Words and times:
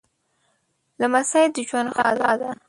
لمسی 0.99 1.45
د 1.55 1.57
ژوند 1.67 1.89
ښکلا 1.95 2.33
ده 2.41 2.49